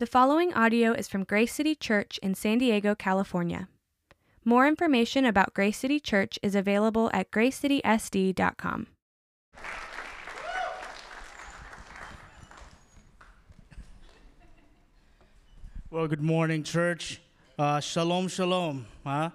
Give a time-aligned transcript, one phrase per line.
[0.00, 3.66] The following audio is from Grace City Church in San Diego, California.
[4.44, 8.86] More information about Grace City Church is available at gracecitysd.com.
[15.90, 17.20] Well, good morning, church.
[17.58, 18.86] Uh, shalom, shalom.
[19.04, 19.30] Huh?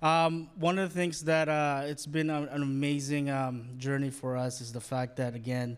[0.00, 4.60] Um, one of the things that uh, it's been an amazing um, journey for us
[4.60, 5.76] is the fact that, again,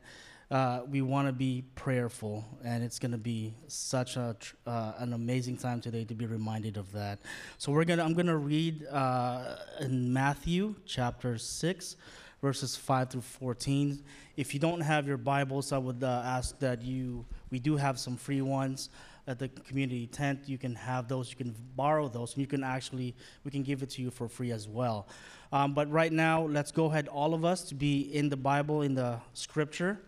[0.51, 4.93] uh, we want to be prayerful, and it's going to be such a tr- uh,
[4.99, 7.19] an amazing time today to be reminded of that.
[7.59, 11.97] So we're gonna I'm gonna read uh, in Matthew chapter six,
[12.41, 14.05] verses five through fourteen.
[14.37, 17.25] If you don't have your Bibles, I would uh, ask that you.
[17.51, 18.91] We do have some free ones
[19.27, 20.41] at the community tent.
[20.47, 21.29] You can have those.
[21.31, 24.29] You can borrow those, and you can actually we can give it to you for
[24.29, 25.09] free as well.
[25.51, 28.83] Um, but right now, let's go ahead, all of us, to be in the Bible,
[28.83, 29.99] in the Scripture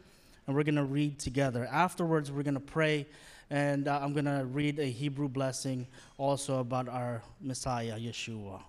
[0.48, 1.68] and we're going to read together.
[1.70, 3.06] Afterwards, we're going to pray,
[3.50, 8.62] and uh, I'm going to read a Hebrew blessing also about our Messiah, Yeshua.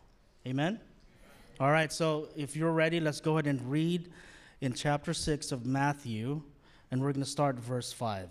[0.45, 0.81] Amen?
[1.57, 4.09] All right, so if you're ready, let's go ahead and read
[4.59, 6.41] in chapter 6 of Matthew,
[6.91, 8.27] and we're going to start verse 5.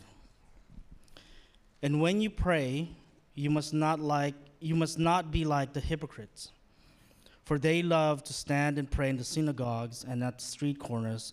[1.82, 2.90] And when you pray,
[3.34, 6.52] you must not like you must not be like the hypocrites,
[7.44, 11.32] for they love to stand and pray in the synagogues and at the street corners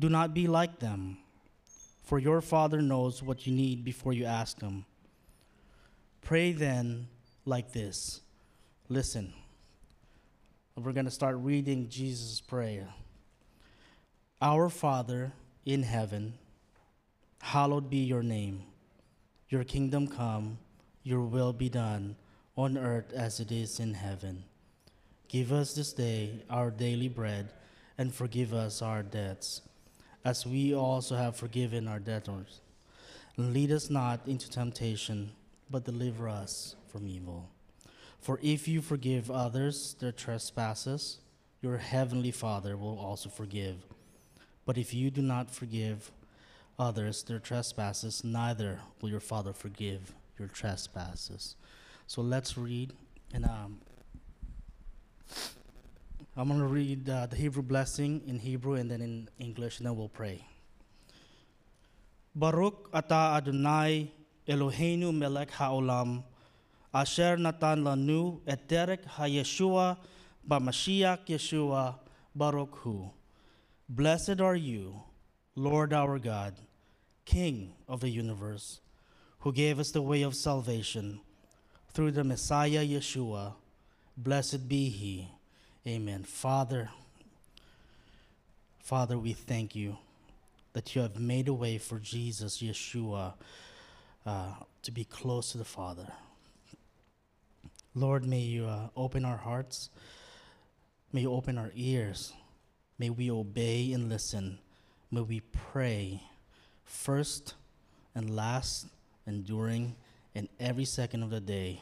[0.00, 1.18] Do not be like them,
[2.04, 4.86] for your Father knows what you need before you ask Him.
[6.22, 7.06] Pray then
[7.44, 8.22] like this.
[8.88, 9.34] Listen.
[10.74, 12.88] We're going to start reading Jesus' prayer.
[14.40, 15.34] Our Father
[15.66, 16.32] in heaven,
[17.42, 18.62] hallowed be your name.
[19.50, 20.56] Your kingdom come,
[21.02, 22.16] your will be done
[22.56, 24.44] on earth as it is in heaven.
[25.28, 27.50] Give us this day our daily bread
[27.98, 29.60] and forgive us our debts
[30.24, 32.60] as we also have forgiven our debtors.
[33.36, 35.32] Lead us not into temptation,
[35.70, 37.48] but deliver us from evil.
[38.20, 41.18] For if you forgive others their trespasses,
[41.62, 43.76] your heavenly Father will also forgive.
[44.66, 46.10] But if you do not forgive
[46.78, 51.56] others their trespasses, neither will your Father forgive your trespasses.
[52.06, 52.92] So let's read
[53.32, 53.80] and um,
[56.36, 59.86] I'm going to read uh, the Hebrew blessing in Hebrew and then in English, and
[59.86, 60.44] then we'll pray.
[62.34, 64.12] Baruch ata Adonai
[64.46, 66.22] Eloheinu melech haolam,
[66.94, 69.96] asher natan lanu et derek ha-Yeshua
[70.48, 71.96] b'Mashiach Yeshua
[72.34, 73.10] Baruch Hu.
[73.88, 75.02] Blessed are you,
[75.56, 76.54] Lord our God,
[77.24, 78.80] King of the universe,
[79.40, 81.20] who gave us the way of salvation
[81.92, 83.54] through the Messiah Yeshua.
[84.16, 85.28] Blessed be he.
[85.86, 86.24] Amen.
[86.24, 86.90] Father,
[88.80, 89.96] Father, we thank you
[90.74, 93.32] that you have made a way for Jesus, Yeshua,
[94.26, 94.52] uh,
[94.82, 96.06] to be close to the Father.
[97.94, 99.88] Lord, may you uh, open our hearts.
[101.14, 102.34] May you open our ears.
[102.98, 104.58] May we obey and listen.
[105.10, 106.22] May we pray
[106.84, 107.54] first
[108.14, 108.86] and last
[109.24, 109.96] and during
[110.34, 111.80] and every second of the day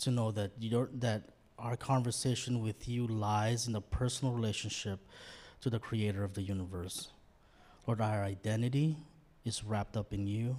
[0.00, 0.52] to know that,
[1.00, 1.22] that
[1.58, 5.00] our conversation with you lies in a personal relationship
[5.60, 7.08] to the creator of the universe.
[7.86, 8.96] Lord, our identity
[9.44, 10.56] is wrapped up in you.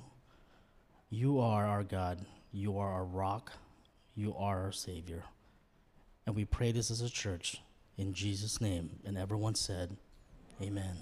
[1.09, 2.25] You are our God.
[2.51, 3.53] You are our rock.
[4.15, 5.23] You are our Savior.
[6.25, 7.61] And we pray this as a church
[7.97, 8.99] in Jesus' name.
[9.05, 9.95] And everyone said,
[10.61, 10.97] Amen.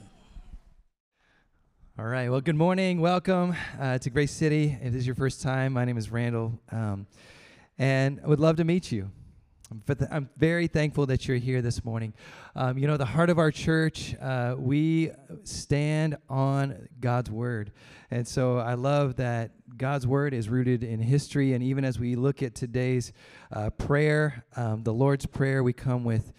[1.98, 2.30] All right.
[2.30, 3.02] Well, good morning.
[3.02, 4.78] Welcome uh, to Grace City.
[4.80, 6.60] If this is your first time, my name is Randall.
[6.72, 7.08] Um,
[7.80, 9.10] and I would love to meet you.
[9.70, 12.14] I'm very thankful that you're here this morning.
[12.56, 15.12] Um, you know, the heart of our church, uh, we
[15.44, 17.74] stand on God's word.
[18.10, 21.52] And so I love that God's word is rooted in history.
[21.52, 23.12] And even as we look at today's
[23.52, 26.32] uh, prayer, um, the Lord's Prayer, we come with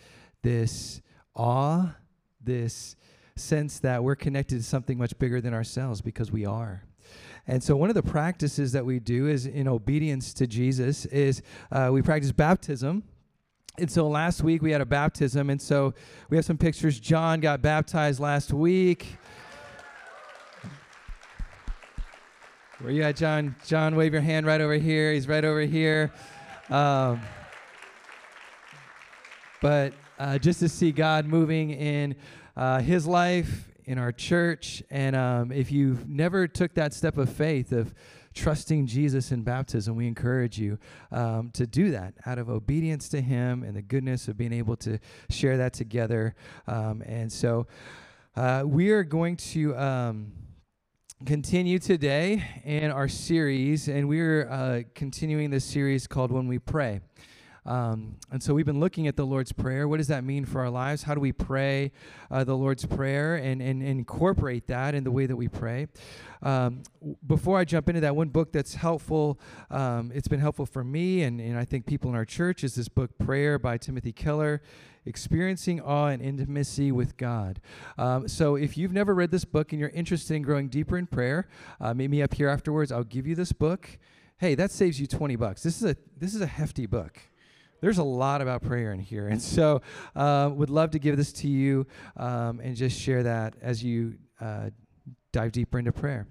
[0.43, 1.03] this
[1.35, 1.95] awe,
[2.43, 2.97] this
[3.37, 6.85] sense that we're connected to something much bigger than ourselves because we are.
[7.47, 11.43] And so, one of the practices that we do is in obedience to Jesus is
[11.71, 13.05] uh, we practice baptism.
[13.79, 15.95] And so last week we had a baptism, and so
[16.31, 16.99] we have some pictures.
[16.99, 19.19] John got baptized last week.
[22.81, 23.55] Where you at, John?
[23.65, 25.13] John, wave your hand right over here.
[25.13, 26.13] He's right over here.
[26.71, 27.21] Um,
[29.63, 32.17] but uh, just to see God moving in
[32.57, 37.31] uh, His life, in our church, and um, if you've never took that step of
[37.31, 37.95] faith of
[38.38, 40.79] trusting Jesus in baptism, we encourage you
[41.11, 44.76] um, to do that out of obedience to Him and the goodness of being able
[44.76, 44.99] to
[45.29, 46.35] share that together.
[46.67, 47.67] Um, and so
[48.37, 49.76] uh, we are going to.
[49.76, 50.32] Um,
[51.26, 57.00] continue today in our series, and we're uh, continuing this series called When We Pray.
[57.69, 59.87] Um, and so we've been looking at the Lord's Prayer.
[59.87, 61.03] What does that mean for our lives?
[61.03, 61.93] How do we pray
[62.31, 65.88] uh, the Lord's Prayer and, and, and, incorporate that in the way that we pray?
[66.43, 66.82] Um,
[67.26, 69.38] before I jump into that, one book that's helpful,
[69.70, 72.75] um, it's been helpful for me and, and I think people in our church, is
[72.75, 74.62] this book, Prayer by Timothy Keller
[75.05, 77.61] experiencing awe and intimacy with God.
[77.99, 81.06] Um, so, if you've never read this book and you're interested in growing deeper in
[81.06, 81.49] prayer,
[81.81, 82.93] uh, meet me up here afterwards.
[82.93, 83.99] I'll give you this book.
[84.38, 85.62] Hey, that saves you 20 bucks.
[85.62, 87.19] This is a this is a hefty book.
[87.81, 89.83] There's a lot about prayer in here, and so
[90.17, 91.87] uh, would love to give this to you
[92.17, 94.71] um, and just share that as you uh,
[95.33, 96.27] dive deeper into prayer.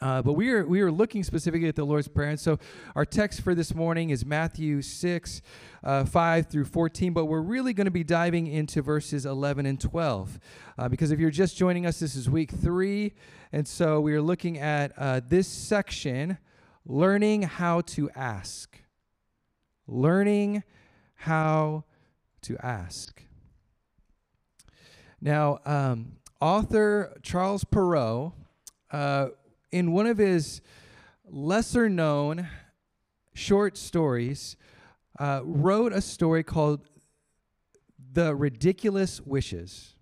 [0.00, 2.58] Uh, but we are we are looking specifically at the Lord's Prayer, and so
[2.94, 5.42] our text for this morning is Matthew six,
[5.82, 7.12] uh, five through fourteen.
[7.12, 10.38] But we're really going to be diving into verses eleven and twelve,
[10.78, 13.12] uh, because if you're just joining us, this is week three,
[13.52, 16.38] and so we are looking at uh, this section,
[16.86, 18.79] learning how to ask,
[19.90, 20.62] learning
[21.14, 21.84] how
[22.42, 23.22] to ask.
[25.20, 28.32] Now, um, author Charles Perrault
[28.90, 29.28] uh,
[29.70, 30.60] in one of his
[31.28, 32.48] lesser known
[33.34, 34.56] short stories,
[35.18, 36.88] uh, wrote a story called
[38.12, 39.94] The Ridiculous Wishes.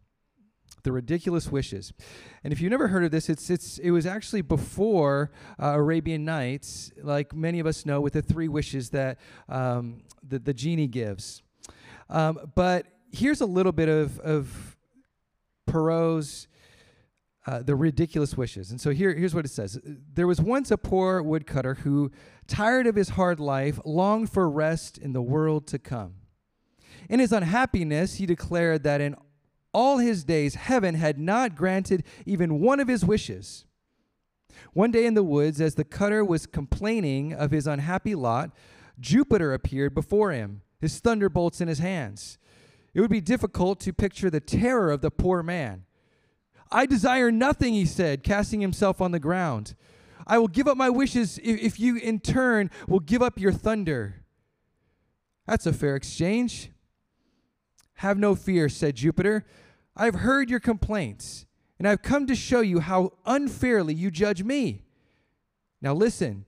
[0.88, 1.92] The Ridiculous Wishes.
[2.42, 5.30] And if you've never heard of this, it's, it's, it was actually before
[5.62, 9.18] uh, Arabian Nights, like many of us know, with the three wishes that
[9.50, 11.42] um, the, the genie gives.
[12.08, 14.78] Um, but here's a little bit of, of
[15.66, 16.48] Perrault's
[17.46, 18.70] uh, the ridiculous wishes.
[18.70, 22.10] And so here, here's what it says There was once a poor woodcutter who,
[22.46, 26.14] tired of his hard life, longed for rest in the world to come.
[27.10, 29.16] In his unhappiness, he declared that in
[29.78, 33.64] all his days, heaven had not granted even one of his wishes.
[34.72, 38.50] One day in the woods, as the cutter was complaining of his unhappy lot,
[38.98, 42.38] Jupiter appeared before him, his thunderbolts in his hands.
[42.92, 45.84] It would be difficult to picture the terror of the poor man.
[46.72, 49.76] I desire nothing, he said, casting himself on the ground.
[50.26, 54.24] I will give up my wishes if, you, in turn, will give up your thunder.
[55.46, 56.72] That's a fair exchange.
[57.94, 59.46] Have no fear, said Jupiter.
[59.98, 61.46] I've heard your complaints,
[61.78, 64.84] and I've come to show you how unfairly you judge me.
[65.82, 66.44] Now listen,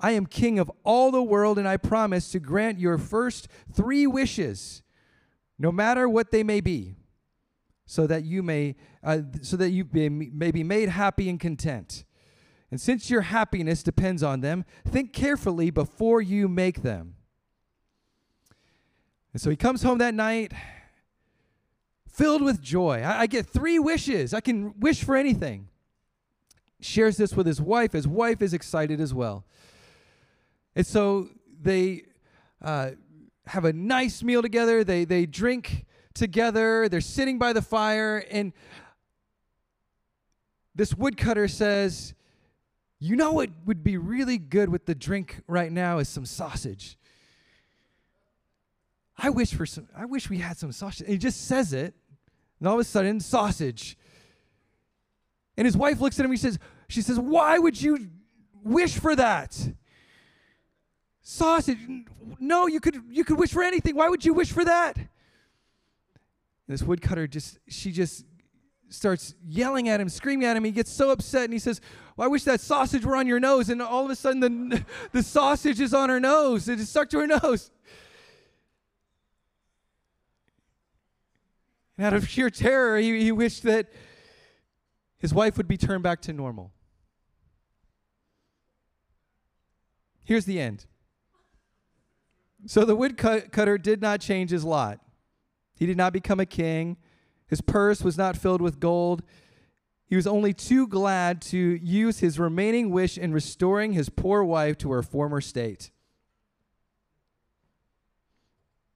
[0.00, 4.06] I am king of all the world, and I promise to grant your first three
[4.06, 4.82] wishes,
[5.58, 6.96] no matter what they may be
[7.86, 12.04] so that you may uh, so that you be, may be made happy and content.
[12.70, 17.14] And since your happiness depends on them, think carefully before you make them.
[19.32, 20.52] And so he comes home that night
[22.14, 23.02] filled with joy.
[23.02, 24.32] I, I get three wishes.
[24.32, 25.68] I can wish for anything.
[26.80, 27.92] Shares this with his wife.
[27.92, 29.44] His wife is excited as well.
[30.76, 31.28] And so
[31.60, 32.02] they
[32.62, 32.92] uh,
[33.46, 34.84] have a nice meal together.
[34.84, 36.88] They, they drink together.
[36.88, 38.52] They're sitting by the fire, and
[40.74, 42.14] this woodcutter says,
[42.98, 46.98] You know what would be really good with the drink right now is some sausage.
[49.16, 51.02] I wish for some I wish we had some sausage.
[51.02, 51.94] And he just says it,
[52.58, 53.96] and all of a sudden, sausage.
[55.56, 56.58] And his wife looks at him and he says,
[56.88, 58.10] She says, Why would you
[58.62, 59.56] wish for that?
[61.22, 61.78] Sausage.
[62.38, 63.96] No, you could you could wish for anything.
[63.96, 64.98] Why would you wish for that?
[66.68, 68.24] this woodcutter just, she just
[68.88, 70.64] starts yelling at him, screaming at him.
[70.64, 71.80] He gets so upset and he says,
[72.16, 73.68] well, I wish that sausage were on your nose.
[73.68, 76.68] And all of a sudden, the, the sausage is on her nose.
[76.68, 77.70] It is stuck to her nose.
[81.96, 83.92] And out of sheer terror, he, he wished that
[85.18, 86.72] his wife would be turned back to normal.
[90.24, 90.86] Here's the end.
[92.66, 95.00] So the woodcutter did not change his lot.
[95.76, 96.96] He did not become a king.
[97.46, 99.22] His purse was not filled with gold.
[100.06, 104.78] He was only too glad to use his remaining wish in restoring his poor wife
[104.78, 105.90] to her former state.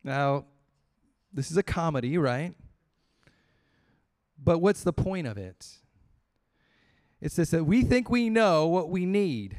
[0.02, 0.46] Now,
[1.32, 2.54] this is a comedy, right?
[4.42, 5.66] But what's the point of it?
[7.20, 9.58] It's this that we think we know what we need.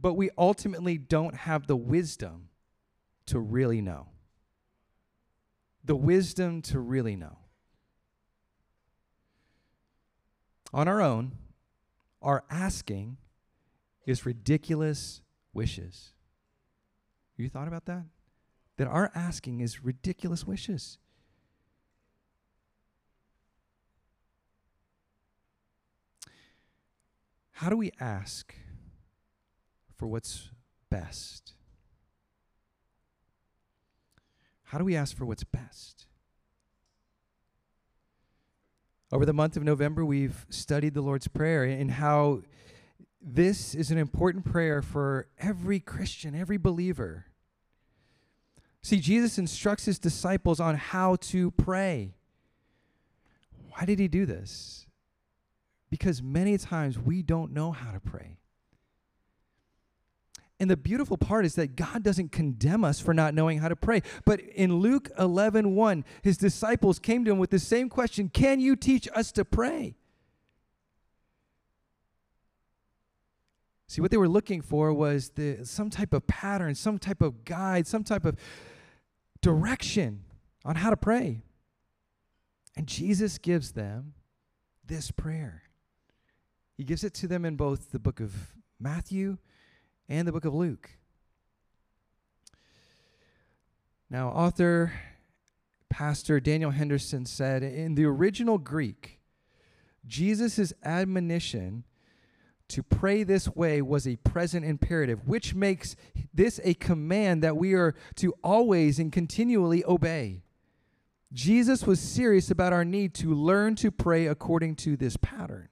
[0.00, 2.48] but we ultimately don't have the wisdom
[3.26, 4.08] to really know.
[5.84, 7.38] The wisdom to really know.
[10.72, 11.32] On our own,
[12.22, 13.16] our asking
[14.06, 15.20] is ridiculous
[15.52, 16.12] wishes.
[17.36, 18.04] You thought about that?
[18.76, 20.98] That our asking is ridiculous wishes.
[27.60, 28.54] How do we ask
[29.94, 30.48] for what's
[30.88, 31.52] best?
[34.62, 36.06] How do we ask for what's best?
[39.12, 42.40] Over the month of November, we've studied the Lord's Prayer and how
[43.20, 47.26] this is an important prayer for every Christian, every believer.
[48.80, 52.14] See, Jesus instructs his disciples on how to pray.
[53.68, 54.86] Why did he do this?
[55.90, 58.36] Because many times we don't know how to pray.
[60.60, 63.76] And the beautiful part is that God doesn't condemn us for not knowing how to
[63.76, 64.02] pray.
[64.26, 68.60] But in Luke 11 1, his disciples came to him with the same question Can
[68.60, 69.96] you teach us to pray?
[73.86, 77.44] See, what they were looking for was the, some type of pattern, some type of
[77.44, 78.36] guide, some type of
[79.40, 80.24] direction
[80.64, 81.40] on how to pray.
[82.76, 84.12] And Jesus gives them
[84.86, 85.62] this prayer.
[86.80, 89.36] He gives it to them in both the book of Matthew
[90.08, 90.88] and the book of Luke.
[94.08, 94.90] Now, author,
[95.90, 99.20] pastor Daniel Henderson said in the original Greek,
[100.06, 101.84] Jesus' admonition
[102.68, 105.96] to pray this way was a present imperative, which makes
[106.32, 110.44] this a command that we are to always and continually obey.
[111.30, 115.68] Jesus was serious about our need to learn to pray according to this pattern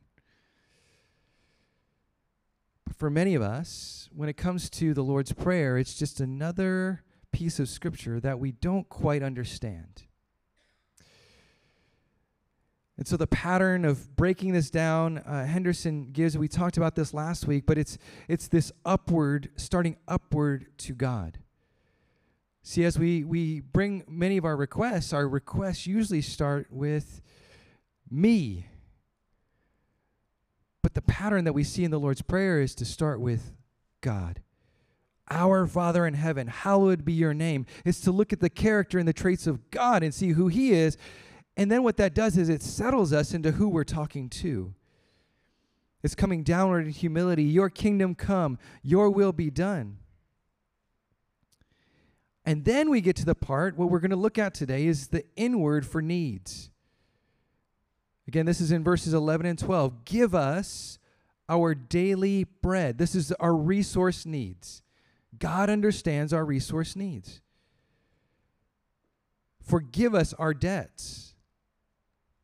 [2.99, 7.61] for many of us, when it comes to the Lord's Prayer, it's just another piece
[7.61, 10.03] of scripture that we don't quite understand.
[12.97, 17.15] And so the pattern of breaking this down, uh, Henderson gives, we talked about this
[17.15, 21.39] last week, but it's, it's this upward, starting upward to God.
[22.65, 27.23] See, as we, we bring many of our requests, our requests usually start with
[28.11, 28.67] me
[30.83, 33.53] but the pattern that we see in the Lord's Prayer is to start with
[34.01, 34.41] God.
[35.31, 37.67] Our Father in heaven, hallowed be your name.
[37.85, 40.73] It's to look at the character and the traits of God and see who He
[40.73, 40.97] is.
[41.57, 44.75] And then what that does is it settles us into who we're talking to.
[46.03, 47.43] It's coming downward in humility.
[47.43, 49.99] Your kingdom come, your will be done.
[52.45, 55.09] And then we get to the part, what we're going to look at today is
[55.09, 56.71] the inward for needs.
[58.29, 60.05] Again, this is in verses 11 and 12.
[60.05, 60.99] Give us
[61.49, 62.99] our daily bread.
[62.99, 64.83] This is our resource needs.
[65.39, 67.41] God understands our resource needs.
[69.63, 71.35] Forgive us our debts.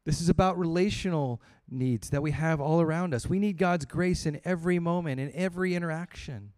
[0.06, 3.28] This is about relational needs that we have all around us.
[3.28, 6.52] We need God's grace in every moment, in every interaction.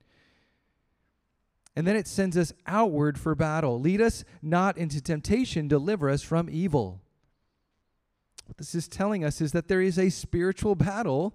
[1.75, 3.81] And then it sends us outward for battle.
[3.81, 7.03] Lead us not into temptation, deliver us from evil.
[8.47, 11.35] What this is telling us is that there is a spiritual battle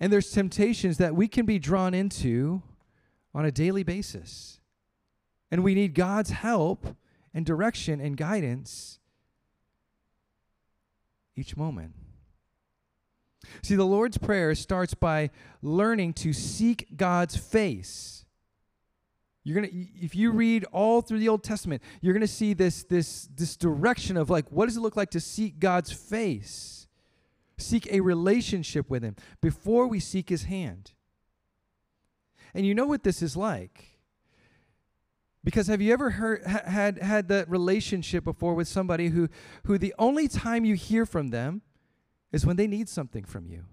[0.00, 2.62] and there's temptations that we can be drawn into
[3.34, 4.60] on a daily basis.
[5.50, 6.96] And we need God's help
[7.32, 8.98] and direction and guidance
[11.34, 11.94] each moment.
[13.62, 15.30] See, the Lord's Prayer starts by
[15.62, 18.15] learning to seek God's face
[19.46, 23.28] you're gonna if you read all through the Old Testament, you're gonna see this this
[23.32, 26.88] this direction of like what does it look like to seek God's face,
[27.56, 30.90] seek a relationship with Him before we seek His hand.
[32.54, 34.00] And you know what this is like.
[35.44, 39.28] Because have you ever heard, had had that relationship before with somebody who
[39.66, 41.62] who the only time you hear from them
[42.32, 43.66] is when they need something from you?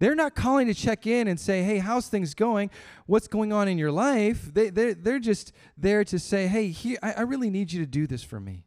[0.00, 2.70] They're not calling to check in and say, hey, how's things going?
[3.06, 4.52] What's going on in your life?
[4.52, 8.06] They, they're, they're just there to say, hey, I, I really need you to do
[8.06, 8.64] this for me.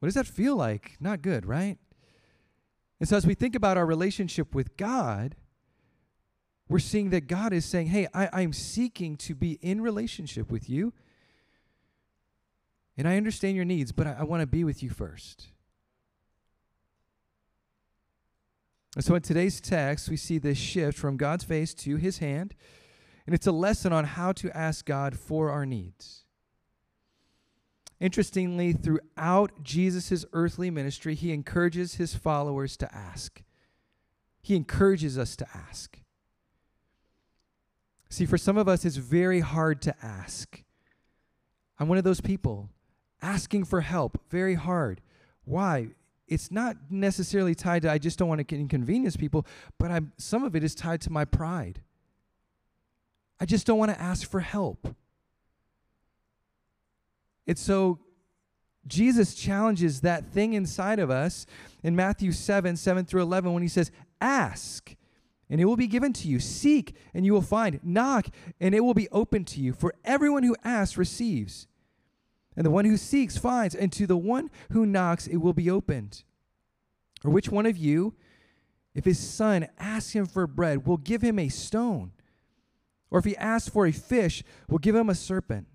[0.00, 0.96] What does that feel like?
[0.98, 1.78] Not good, right?
[2.98, 5.36] And so as we think about our relationship with God,
[6.68, 10.68] we're seeing that God is saying, hey, I, I'm seeking to be in relationship with
[10.68, 10.92] you.
[12.96, 15.48] And I understand your needs, but I, I want to be with you first.
[18.96, 22.54] And so in today's text, we see this shift from God's face to his hand,
[23.26, 26.24] and it's a lesson on how to ask God for our needs.
[28.00, 33.42] Interestingly, throughout Jesus' earthly ministry, he encourages his followers to ask.
[34.40, 35.98] He encourages us to ask.
[38.08, 40.64] See, for some of us, it's very hard to ask.
[41.78, 42.70] I'm one of those people.
[43.22, 45.02] Asking for help, very hard.
[45.44, 45.90] Why?
[46.30, 49.44] It's not necessarily tied to I just don't want to inconvenience people,
[49.78, 51.82] but I'm, some of it is tied to my pride.
[53.40, 54.94] I just don't want to ask for help.
[57.46, 57.98] It's so
[58.86, 61.46] Jesus challenges that thing inside of us
[61.82, 64.94] in Matthew 7 7 through 11 when he says, Ask,
[65.48, 66.38] and it will be given to you.
[66.38, 67.80] Seek, and you will find.
[67.82, 68.28] Knock,
[68.60, 69.72] and it will be open to you.
[69.72, 71.66] For everyone who asks receives,
[72.56, 75.70] and the one who seeks finds, and to the one who knocks it will be
[75.70, 76.24] opened.
[77.24, 78.14] Or which one of you,
[78.94, 82.12] if his son asks him for bread, will give him a stone?
[83.10, 85.66] Or if he asks for a fish, will give him a serpent?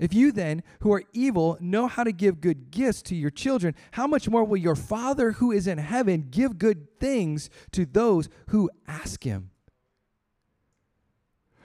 [0.00, 3.74] If you then, who are evil, know how to give good gifts to your children,
[3.92, 8.30] how much more will your Father who is in heaven give good things to those
[8.48, 9.50] who ask him?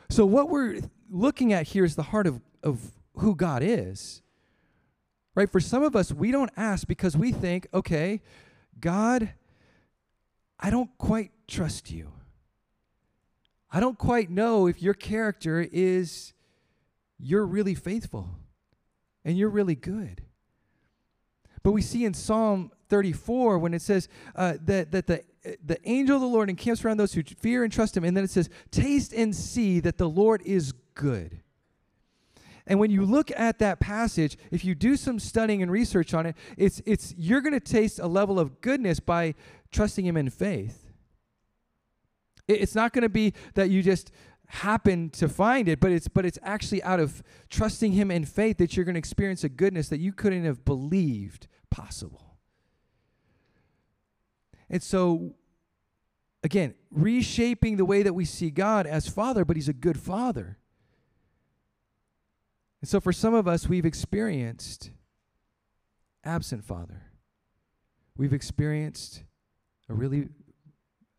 [0.10, 4.22] So, what we're looking at here is the heart of, of who God is.
[5.34, 5.52] Right?
[5.52, 8.22] For some of us, we don't ask because we think, okay,
[8.80, 9.34] God,
[10.60, 12.14] I don't quite trust you.
[13.72, 16.34] I don't quite know if your character is
[17.20, 18.30] you're really faithful
[19.26, 20.22] and you're really good.
[21.64, 25.24] But we see in Psalm 34 when it says uh, that, that the,
[25.66, 28.04] the angel of the Lord encamps around those who fear and trust him.
[28.04, 31.42] And then it says, Taste and see that the Lord is good.
[32.68, 36.26] And when you look at that passage, if you do some studying and research on
[36.26, 39.36] it, it's, it's, you're going to taste a level of goodness by
[39.72, 40.92] trusting him in faith.
[42.48, 44.12] It's not going to be that you just
[44.48, 48.58] happen to find it, but it's but it's actually out of trusting him in faith
[48.58, 52.38] that you're going to experience a goodness that you couldn't have believed possible.
[54.70, 55.34] And so
[56.44, 60.58] again, reshaping the way that we see God as father, but he's a good father.
[62.86, 64.92] And so for some of us we've experienced
[66.24, 67.02] absent father.
[68.16, 69.24] We've experienced
[69.90, 70.30] a really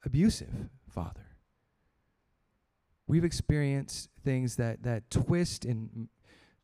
[0.04, 1.26] abusive father.
[3.08, 6.06] We've experienced things that that twist and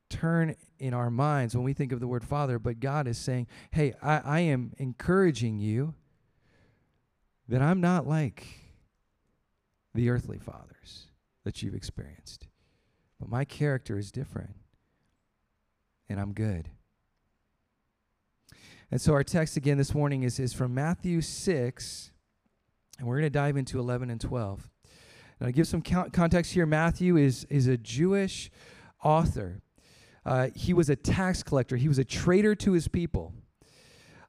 [0.09, 3.49] turn in our minds when we think of the word father but god is saying
[3.73, 5.95] hey i, I am encouraging you
[7.49, 8.47] that i'm not like
[9.95, 11.07] the earthly fathers
[11.45, 12.47] that you've experienced.
[13.19, 14.55] But my character is different
[16.09, 16.69] and i'm good
[18.91, 22.11] and so our text again this morning is, is from matthew 6
[22.99, 24.69] and we're going to dive into 11 and 12
[25.43, 28.49] now, to give some context here, Matthew is, is a Jewish
[29.03, 29.61] author.
[30.25, 33.35] Uh, he was a tax collector, he was a traitor to his people.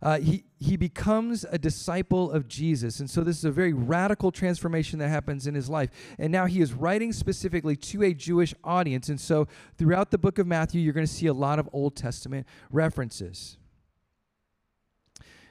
[0.03, 2.99] Uh, he, he becomes a disciple of Jesus.
[2.99, 5.89] And so this is a very radical transformation that happens in his life.
[6.19, 9.07] And now he is writing specifically to a Jewish audience.
[9.07, 11.95] And so throughout the book of Matthew, you're going to see a lot of Old
[11.95, 13.57] Testament references.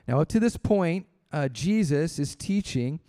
[0.06, 3.00] Now, up to this point, uh, Jesus is teaching,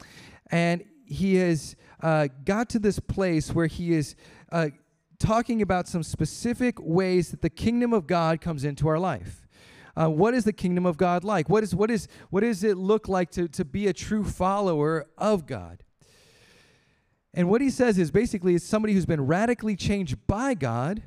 [0.50, 4.16] and he has uh, got to this place where he is
[4.54, 4.70] uh,
[5.20, 9.43] talking about some specific ways that the kingdom of God comes into our life.
[9.96, 11.50] Uh, what is the kingdom of God like?
[11.50, 15.06] What, is, what, is, what does it look like to, to be a true follower
[15.18, 15.84] of God?
[17.34, 21.04] And what he says is basically it's somebody who's been radically changed by God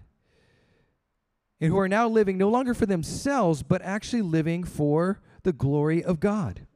[1.61, 6.03] and who are now living no longer for themselves, but actually living for the glory
[6.03, 6.67] of God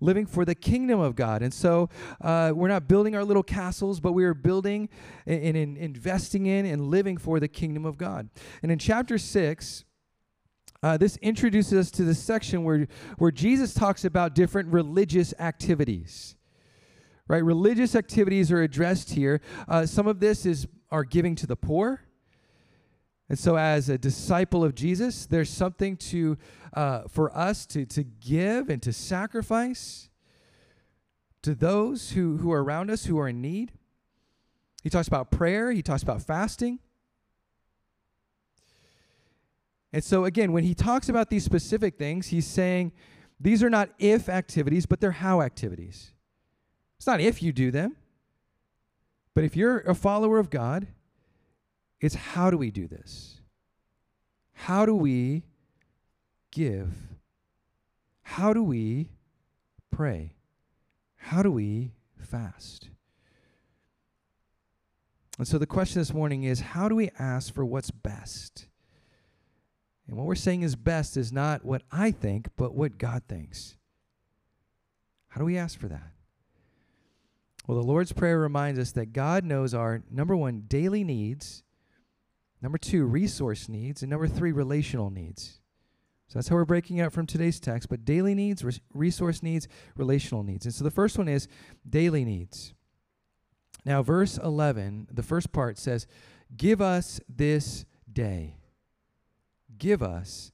[0.00, 1.42] living for the kingdom of God.
[1.42, 1.88] And so
[2.20, 4.88] uh, we're not building our little castles, but we are building
[5.26, 8.28] and, and, investing in and living for the kingdom of God.
[8.62, 9.84] And in chapter 6,
[10.82, 12.88] uh, this introduces us to the section where,
[13.18, 16.36] where Jesus talks about different religious activities.
[17.28, 17.44] Right?
[17.44, 19.40] Religious activities are addressed here.
[19.68, 22.02] Uh, some of this is are giving to the poor.
[23.28, 26.36] And so, as a disciple of Jesus, there's something to
[26.72, 30.08] uh, for us to, to give and to sacrifice
[31.42, 33.72] to those who, who are around us who are in need.
[34.82, 36.80] He talks about prayer, he talks about fasting.
[39.92, 42.92] And so, again, when he talks about these specific things, he's saying
[43.40, 46.12] these are not if activities, but they're how activities.
[46.98, 47.96] It's not if you do them,
[49.34, 50.86] but if you're a follower of God,
[52.00, 53.40] it's how do we do this?
[54.52, 55.42] How do we
[56.50, 56.92] give?
[58.22, 59.08] How do we
[59.90, 60.34] pray?
[61.16, 62.90] How do we fast?
[65.38, 68.66] And so the question this morning is how do we ask for what's best?
[70.10, 73.76] And what we're saying is best is not what I think, but what God thinks.
[75.28, 76.10] How do we ask for that?
[77.68, 81.62] Well, the Lord's Prayer reminds us that God knows our number one, daily needs,
[82.60, 85.60] number two, resource needs, and number three, relational needs.
[86.26, 87.88] So that's how we're breaking out from today's text.
[87.88, 90.64] But daily needs, res- resource needs, relational needs.
[90.64, 91.46] And so the first one is
[91.88, 92.74] daily needs.
[93.84, 96.08] Now, verse 11, the first part says,
[96.56, 98.56] Give us this day.
[99.80, 100.52] Give us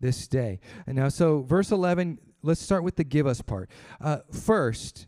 [0.00, 0.60] this day.
[0.86, 3.68] And now, so verse 11, let's start with the give us part.
[4.00, 5.06] Uh, first,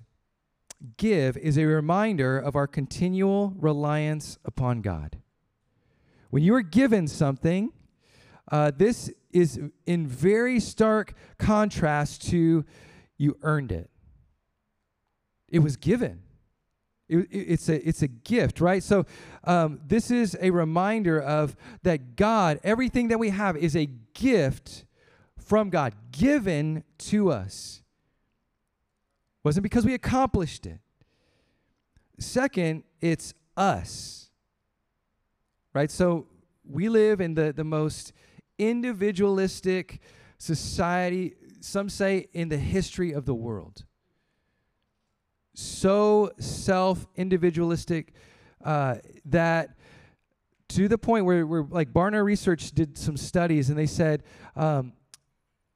[0.99, 5.19] give is a reminder of our continual reliance upon God.
[6.29, 7.73] When you are given something,
[8.51, 12.65] uh, this is in very stark contrast to
[13.17, 13.89] you earned it.
[15.49, 16.23] It was given.
[17.11, 18.83] It, it's a it's a gift, right?
[18.83, 19.05] So
[19.45, 24.85] um, this is a reminder of that God, everything that we have is a gift
[25.39, 27.83] from God, given to us.
[29.43, 30.79] Wasn't because we accomplished it.
[32.19, 34.31] Second, it's us.
[35.73, 35.91] Right?
[35.91, 36.27] So
[36.65, 38.13] we live in the, the most
[38.59, 40.01] individualistic
[40.39, 43.85] society, some say in the history of the world.
[45.61, 48.15] So self individualistic
[48.65, 48.97] uh,
[49.27, 49.77] that
[50.71, 54.23] to the point where, where like Barna Research did some studies and they said
[54.57, 54.95] um,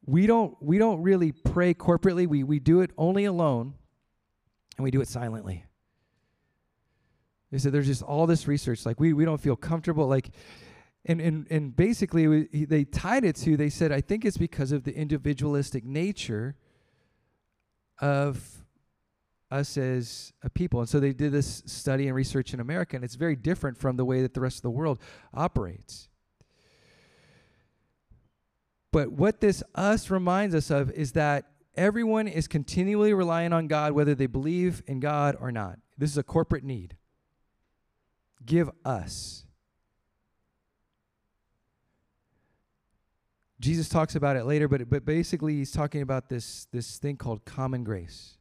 [0.06, 2.26] we don't we don't really pray corporately.
[2.26, 3.74] We we do it only alone,
[4.78, 5.64] and we do it silently.
[7.50, 10.30] They said there's just all this research like we we don't feel comfortable like.
[11.06, 14.72] And, and, and basically, we, they tied it to, they said, I think it's because
[14.72, 16.56] of the individualistic nature
[18.00, 18.63] of
[19.54, 20.80] us as a people.
[20.80, 23.96] And so they did this study and research in America, and it's very different from
[23.96, 24.98] the way that the rest of the world
[25.32, 26.08] operates.
[28.92, 33.92] But what this us reminds us of is that everyone is continually relying on God,
[33.92, 35.78] whether they believe in God or not.
[35.98, 36.96] This is a corporate need.
[38.44, 39.44] Give us.
[43.60, 47.44] Jesus talks about it later, but, but basically he's talking about this, this thing called
[47.44, 48.33] common grace.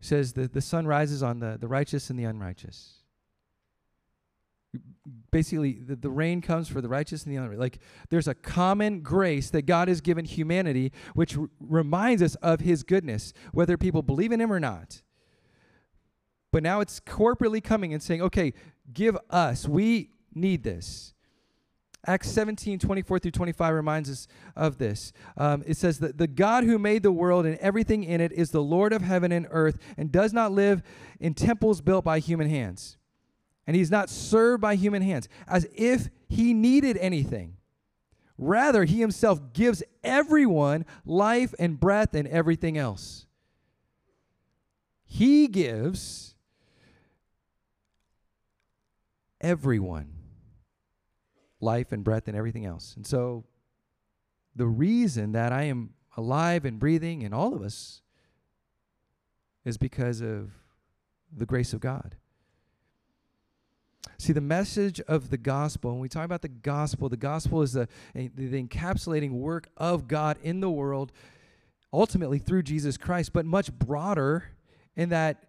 [0.00, 3.00] Says that the sun rises on the, the righteous and the unrighteous
[5.30, 7.60] basically the, the rain comes for the righteous and the unrighteous.
[7.60, 12.60] Like there's a common grace that God has given humanity, which r- reminds us of
[12.60, 15.02] His goodness, whether people believe in Him or not.
[16.52, 18.52] But now it's corporately coming and saying, okay,
[18.92, 19.68] give us.
[19.68, 21.14] We need this.
[22.06, 25.12] Acts 17, 24 through 25 reminds us of this.
[25.36, 28.50] Um, it says that the God who made the world and everything in it is
[28.50, 30.82] the Lord of heaven and earth and does not live
[31.18, 32.96] in temples built by human hands
[33.70, 37.56] and he's not served by human hands as if he needed anything.
[38.36, 43.26] Rather, he himself gives everyone life and breath and everything else.
[45.04, 46.34] He gives
[49.40, 50.08] everyone
[51.60, 52.94] life and breath and everything else.
[52.96, 53.44] And so,
[54.56, 58.02] the reason that I am alive and breathing, and all of us,
[59.64, 60.50] is because of
[61.34, 62.16] the grace of God.
[64.18, 67.72] See, the message of the gospel, when we talk about the gospel, the gospel is
[67.72, 71.12] the, the encapsulating work of God in the world,
[71.92, 74.44] ultimately through Jesus Christ, but much broader
[74.96, 75.44] in that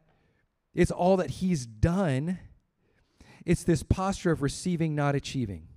[0.73, 2.39] it's all that He's done.
[3.45, 5.67] It's this posture of receiving, not achieving.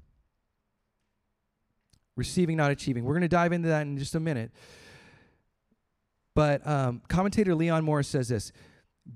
[2.17, 3.05] Receiving, not achieving.
[3.05, 4.53] We're going to dive into that in just a minute.
[6.35, 8.53] But um, commentator Leon Morris says this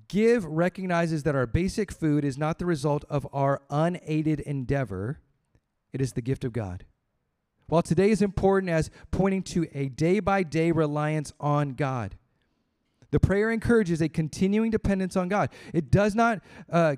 [0.08, 5.20] Give recognizes that our basic food is not the result of our unaided endeavor,
[5.92, 6.84] it is the gift of God.
[7.66, 12.16] While today is important as pointing to a day by day reliance on God,
[13.10, 15.50] the prayer encourages a continuing dependence on God.
[15.72, 16.96] It does not uh,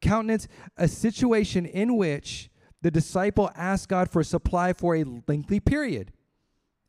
[0.00, 2.50] countenance a situation in which
[2.82, 6.12] the disciple asks God for supply for a lengthy period,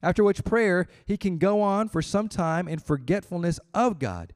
[0.01, 4.33] after which prayer he can go on for some time in forgetfulness of God.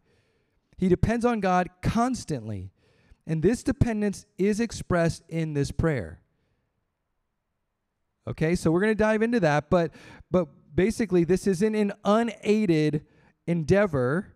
[0.77, 2.71] He depends on God constantly.
[3.25, 6.19] And this dependence is expressed in this prayer.
[8.27, 9.91] Okay, so we're going to dive into that, but
[10.31, 13.05] but basically this isn't an unaided
[13.47, 14.33] endeavor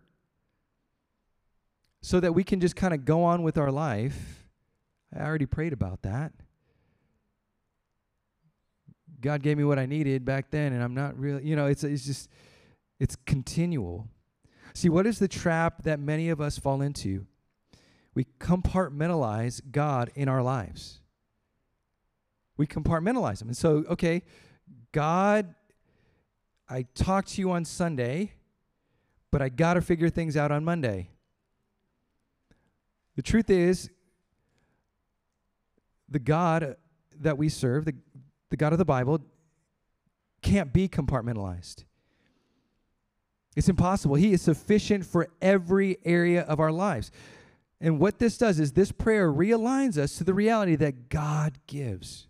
[2.00, 4.46] so that we can just kind of go on with our life.
[5.14, 6.32] I already prayed about that.
[9.20, 11.84] God gave me what I needed back then and I'm not really, you know, it's
[11.84, 12.28] it's just
[13.00, 14.08] it's continual.
[14.74, 17.26] See, what is the trap that many of us fall into?
[18.14, 21.00] We compartmentalize God in our lives.
[22.56, 23.48] We compartmentalize Him.
[23.48, 24.22] And so, okay,
[24.92, 25.54] God,
[26.68, 28.32] I talked to you on Sunday,
[29.30, 31.10] but I got to figure things out on Monday.
[33.16, 33.90] The truth is,
[36.08, 36.76] the God
[37.20, 37.94] that we serve, the,
[38.50, 39.20] the God of the Bible,
[40.42, 41.84] can't be compartmentalized.
[43.56, 44.14] It's impossible.
[44.14, 47.10] He is sufficient for every area of our lives.
[47.80, 52.28] And what this does is this prayer realigns us to the reality that God gives.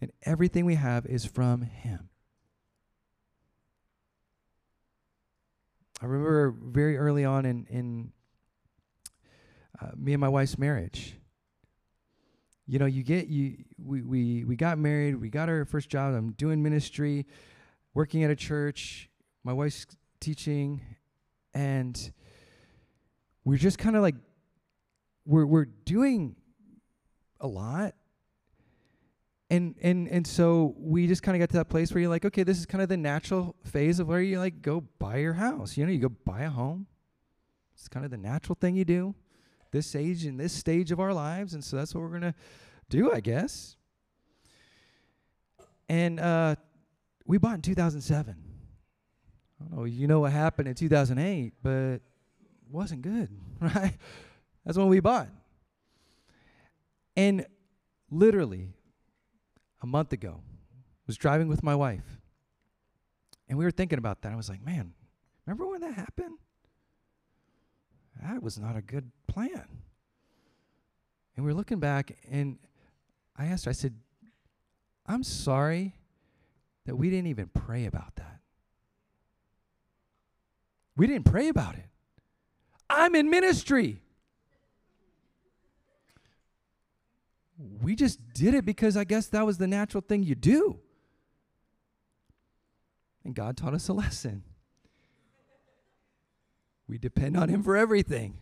[0.00, 2.08] And everything we have is from Him.
[6.00, 8.12] I remember very early on in, in
[9.80, 11.16] uh, me and my wife's marriage.
[12.66, 16.14] You know, you get you we, we we got married, we got our first job.
[16.14, 17.26] I'm doing ministry,
[17.92, 19.10] working at a church.
[19.42, 19.86] My wife's
[20.20, 20.80] teaching,
[21.52, 22.12] and
[23.44, 24.14] we're just kind of like
[25.26, 26.36] we're we're doing
[27.40, 27.94] a lot
[29.50, 32.24] and and and so we just kind of got to that place where you're like
[32.24, 35.34] okay this is kind of the natural phase of where you like go buy your
[35.34, 36.86] house you know you go buy a home
[37.74, 39.14] it's kind of the natural thing you do
[39.74, 42.34] this age and this stage of our lives and so that's what we're gonna
[42.88, 43.76] do i guess
[45.88, 46.54] and uh
[47.26, 48.34] we bought in 2007
[49.60, 52.02] i don't know you know what happened in 2008 but it
[52.70, 53.28] wasn't good
[53.60, 53.94] right
[54.64, 55.28] that's when we bought.
[57.16, 57.46] And
[58.10, 58.72] literally,
[59.82, 60.40] a month ago,
[61.06, 62.20] was driving with my wife.
[63.48, 64.32] And we were thinking about that.
[64.32, 64.94] I was like, man,
[65.46, 66.38] remember when that happened?
[68.22, 69.66] That was not a good plan.
[71.36, 72.58] And we were looking back, and
[73.36, 73.94] I asked her, I said,
[75.06, 75.94] I'm sorry
[76.86, 78.40] that we didn't even pray about that.
[80.96, 81.86] We didn't pray about it.
[82.88, 84.04] I'm in ministry.
[87.82, 90.78] we just did it because I guess that was the natural thing you do.
[93.24, 94.42] And God taught us a lesson.
[96.88, 98.38] We depend on Him for everything.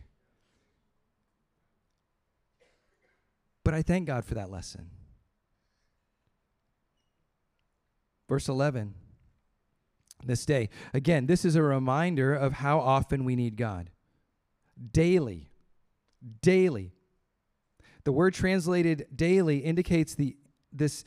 [3.63, 4.89] But I thank God for that lesson.
[8.27, 8.95] Verse 11
[10.25, 10.69] this day.
[10.93, 13.89] Again, this is a reminder of how often we need God.
[14.91, 15.49] Daily.
[16.41, 16.93] Daily.
[18.03, 20.35] The word translated daily indicates the
[20.71, 21.03] this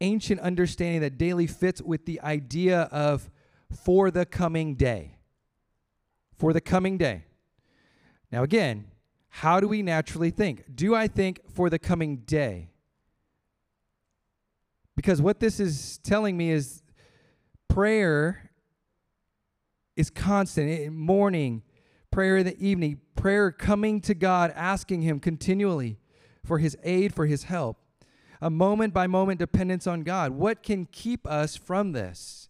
[0.00, 3.30] ancient understanding that daily fits with the idea of
[3.72, 5.15] for the coming day.
[6.36, 7.24] For the coming day.
[8.30, 8.86] Now again,
[9.28, 10.64] how do we naturally think?
[10.74, 12.70] Do I think for the coming day?
[14.94, 16.82] Because what this is telling me is
[17.68, 18.50] prayer
[19.94, 20.70] is constant.
[20.70, 21.62] In morning,
[22.10, 25.98] prayer in the evening, prayer coming to God, asking Him continually
[26.46, 27.78] for his aid, for his help.
[28.40, 30.32] A moment by moment dependence on God.
[30.32, 32.48] What can keep us from this?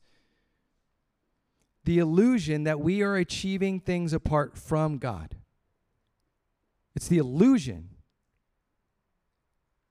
[1.86, 5.36] The illusion that we are achieving things apart from God.
[6.94, 7.88] It's the illusion.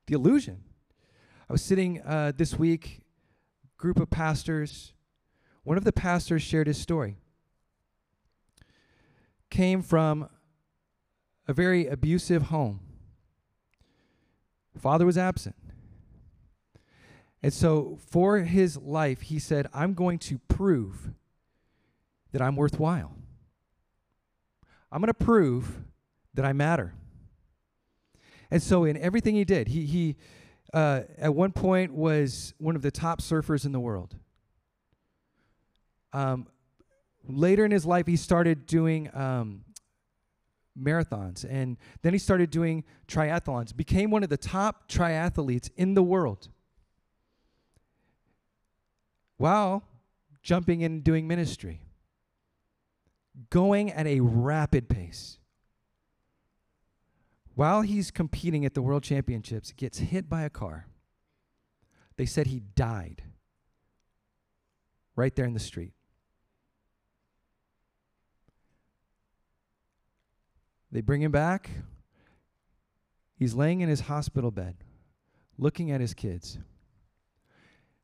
[0.06, 0.64] The illusion.
[1.50, 3.02] I was sitting uh, this week,
[3.78, 4.94] group of pastors.
[5.64, 7.18] One of the pastors shared his story.
[9.50, 10.30] Came from
[11.48, 12.82] a very abusive home
[14.80, 15.56] Father was absent.
[17.42, 21.12] And so, for his life, he said, I'm going to prove
[22.36, 23.16] that I'm worthwhile.
[24.92, 25.86] I'm going to prove
[26.34, 26.94] that I matter.
[28.52, 30.18] And so, in everything he did, he, he
[30.74, 34.18] uh, at one point was one of the top surfers in the world.
[36.12, 36.48] Um,
[37.24, 39.64] later in his life, he started doing um,
[40.78, 41.46] marathons.
[41.50, 46.50] And then he started doing triathlons, became one of the top triathletes in the world
[49.38, 49.84] while
[50.44, 51.85] jumping in and doing ministry,
[53.50, 55.40] going at a rapid pace.
[57.56, 60.88] While he's competing at the world championships, gets hit by a car.
[62.18, 63.24] They said he died
[65.16, 65.94] right there in the street.
[70.92, 71.70] They bring him back.
[73.38, 74.78] He's laying in his hospital bed,
[75.58, 76.58] looking at his kids.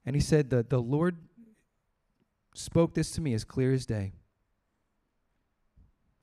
[0.05, 1.17] And he said that the Lord
[2.53, 4.13] spoke this to me as clear as day.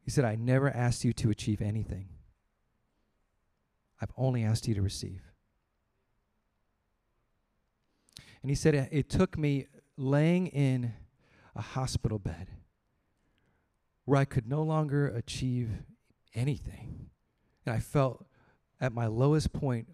[0.09, 2.09] He said, I never asked you to achieve anything.
[4.01, 5.21] I've only asked you to receive.
[8.41, 9.67] And he said, It took me
[9.99, 10.95] laying in
[11.55, 12.49] a hospital bed
[14.07, 15.69] where I could no longer achieve
[16.35, 17.11] anything.
[17.67, 18.25] And I felt
[18.81, 19.89] at my lowest point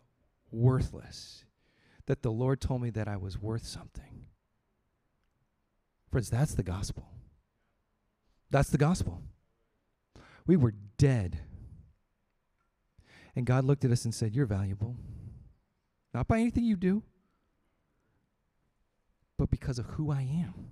[0.53, 1.44] worthless.
[2.07, 4.27] That the Lord told me that I was worth something.
[6.09, 7.09] Friends, that's the gospel.
[8.53, 9.20] That's the gospel.
[10.46, 11.40] We were dead.
[13.37, 14.96] And God looked at us and said, You're valuable.
[16.12, 17.02] Not by anything you do,
[19.37, 20.70] but because of who I am.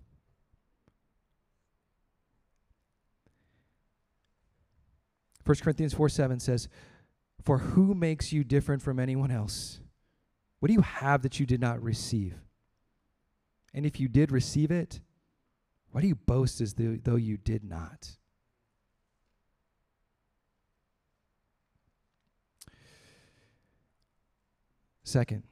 [5.44, 6.68] First Corinthians 4 7 says,
[7.42, 9.80] For who makes you different from anyone else?
[10.60, 12.36] What do you have that you did not receive?
[13.74, 15.00] And if you did receive it,
[15.90, 18.16] why do you boast as though, though you did not?
[25.04, 25.42] Second,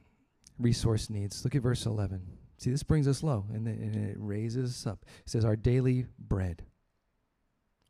[0.58, 1.44] resource needs.
[1.44, 2.22] Look at verse 11.
[2.58, 5.04] See, this brings us low and, and it raises us up.
[5.24, 6.62] It says, Our daily bread.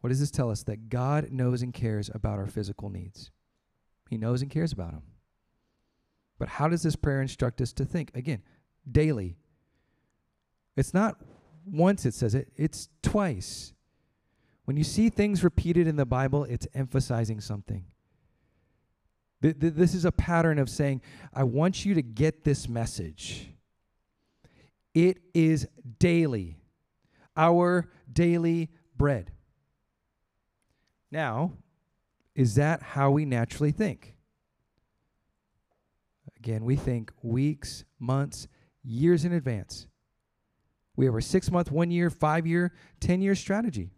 [0.01, 0.63] What does this tell us?
[0.63, 3.31] That God knows and cares about our physical needs.
[4.09, 5.03] He knows and cares about them.
[6.39, 8.11] But how does this prayer instruct us to think?
[8.15, 8.43] Again,
[8.91, 9.37] daily.
[10.77, 11.21] It's not
[11.67, 13.75] once it says it, it's twice.
[14.65, 17.85] When you see things repeated in the Bible, it's emphasizing something.
[19.43, 21.01] Th- th- this is a pattern of saying,
[21.33, 23.49] I want you to get this message.
[24.95, 25.67] It is
[25.99, 26.59] daily,
[27.37, 29.33] our daily bread.
[31.11, 31.53] Now,
[32.35, 34.15] is that how we naturally think?
[36.37, 38.49] Again, we think weeks, months,
[38.83, 39.87] years in advance.
[40.97, 43.91] We have our six month, one year, five year, 10 year strategy.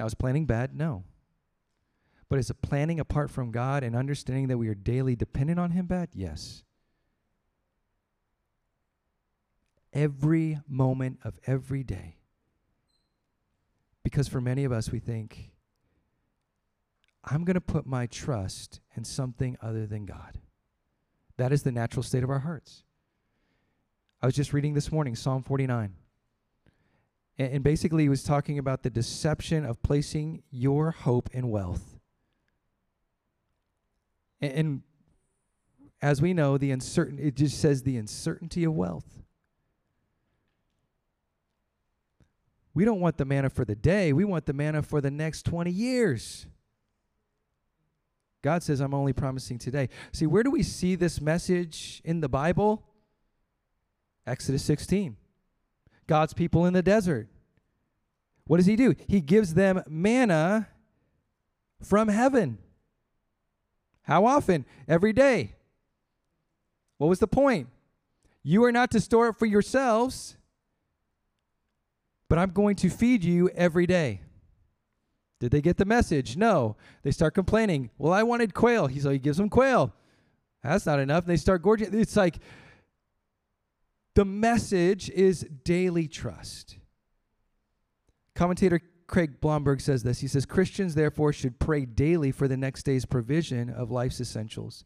[0.00, 0.74] Now, is planning bad?
[0.74, 1.04] No.
[2.30, 5.84] But is planning apart from God and understanding that we are daily dependent on Him
[5.84, 6.08] bad?
[6.14, 6.64] Yes.
[9.92, 12.16] Every moment of every day.
[14.02, 15.50] Because for many of us, we think,
[17.22, 20.40] I'm going to put my trust in something other than God.
[21.36, 22.84] That is the natural state of our hearts.
[24.22, 25.94] I was just reading this morning Psalm 49.
[27.38, 31.98] And, and basically, he was talking about the deception of placing your hope in wealth.
[34.40, 34.82] And, and
[36.02, 39.22] as we know, the uncertain it just says the uncertainty of wealth.
[42.72, 45.42] We don't want the manna for the day, we want the manna for the next
[45.44, 46.46] 20 years.
[48.42, 49.90] God says, I'm only promising today.
[50.12, 52.86] See, where do we see this message in the Bible?
[54.26, 55.16] Exodus 16.
[56.10, 57.28] God's people in the desert.
[58.48, 58.96] What does he do?
[59.06, 60.66] He gives them manna
[61.80, 62.58] from heaven.
[64.02, 64.64] How often?
[64.88, 65.54] Every day.
[66.98, 67.68] What was the point?
[68.42, 70.36] You are not to store it for yourselves,
[72.28, 74.20] but I'm going to feed you every day.
[75.38, 76.36] Did they get the message?
[76.36, 76.74] No.
[77.04, 77.90] They start complaining.
[77.98, 78.88] Well, I wanted quail.
[78.88, 79.94] He so he gives them quail.
[80.64, 81.22] That's not enough.
[81.22, 81.96] And they start gorging.
[81.96, 82.40] It's like
[84.14, 86.78] the message is daily trust.
[88.34, 90.20] Commentator Craig Blomberg says this.
[90.20, 94.84] He says Christians therefore should pray daily for the next day's provision of life's essentials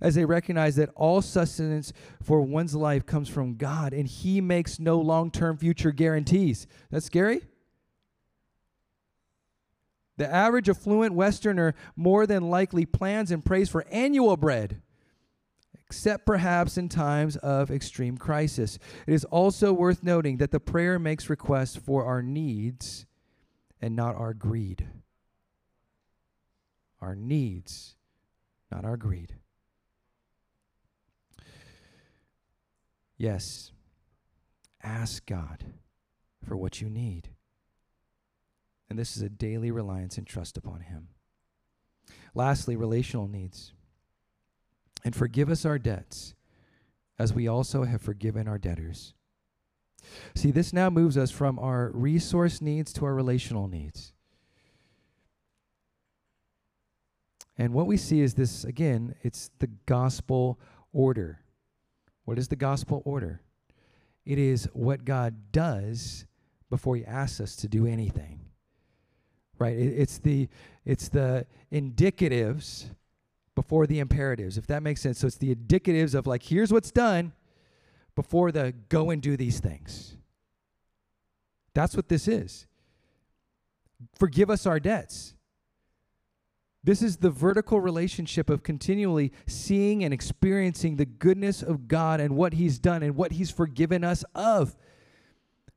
[0.00, 4.78] as they recognize that all sustenance for one's life comes from God and He makes
[4.78, 6.66] no long term future guarantees.
[6.90, 7.42] That's scary?
[10.16, 14.80] The average affluent Westerner more than likely plans and prays for annual bread,
[15.88, 18.78] except perhaps in times of extreme crisis.
[19.06, 23.06] It is also worth noting that the prayer makes requests for our needs
[23.80, 24.88] and not our greed.
[27.00, 27.96] Our needs,
[28.72, 29.34] not our greed.
[33.18, 33.72] Yes,
[34.82, 35.64] ask God
[36.42, 37.28] for what you need.
[38.88, 41.08] And this is a daily reliance and trust upon Him.
[42.34, 43.72] Lastly, relational needs.
[45.04, 46.34] And forgive us our debts,
[47.18, 49.14] as we also have forgiven our debtors.
[50.34, 54.12] See, this now moves us from our resource needs to our relational needs.
[57.56, 60.58] And what we see is this again, it's the gospel
[60.92, 61.40] order.
[62.24, 63.42] What is the gospel order?
[64.24, 66.26] It is what God does
[66.70, 68.40] before he asks us to do anything.
[69.58, 69.76] Right?
[69.76, 70.48] It, it's the
[70.84, 72.86] it's the indicatives
[73.54, 75.18] before the imperatives, if that makes sense.
[75.18, 77.32] So it's the indicatives of like, here's what's done
[78.14, 80.16] before the go and do these things.
[81.74, 82.66] That's what this is.
[84.18, 85.34] Forgive us our debts.
[86.82, 92.36] This is the vertical relationship of continually seeing and experiencing the goodness of God and
[92.36, 94.76] what He's done and what He's forgiven us of.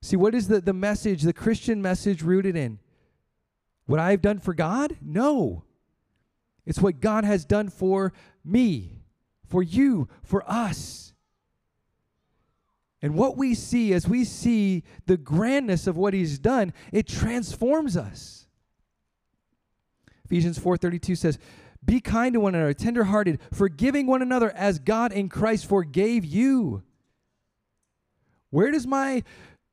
[0.01, 2.79] See, what is the, the message, the Christian message rooted in?
[3.85, 4.97] What I've done for God?
[5.01, 5.63] No.
[6.67, 8.11] It's what God has done for
[8.43, 9.01] me,
[9.47, 11.13] for you, for us.
[13.01, 17.95] And what we see as we see the grandness of what He's done, it transforms
[17.95, 18.47] us.
[20.25, 21.39] Ephesians 4:32 says,
[21.85, 26.83] "Be kind to one another, tenderhearted, forgiving one another as God in Christ forgave you."
[28.49, 29.23] Where does my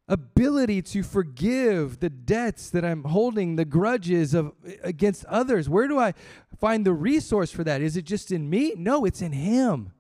[0.07, 4.53] ability to forgive the debts that I'm holding, the grudges of
[4.83, 6.15] against others, where do I
[6.59, 7.81] find the resource for that?
[7.81, 8.75] Is it just in me?
[8.77, 9.93] No, it's in him.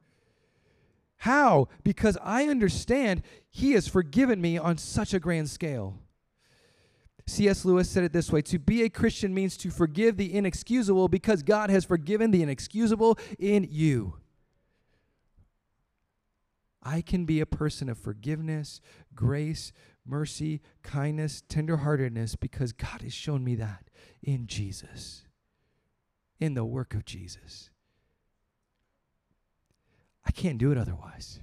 [1.18, 1.68] How?
[1.82, 5.98] Because I understand he has forgiven me on such a grand scale.
[7.26, 7.64] C.S.
[7.64, 11.42] Lewis said it this way To be a Christian means to forgive the inexcusable because
[11.42, 14.18] God has forgiven the inexcusable in you.
[16.82, 18.82] I can be a person of forgiveness,
[19.14, 19.72] grace,
[20.06, 23.84] mercy, kindness, tenderheartedness because God has shown me that
[24.22, 25.24] in Jesus,
[26.38, 27.70] in the work of Jesus.
[30.26, 31.40] I can't do it otherwise.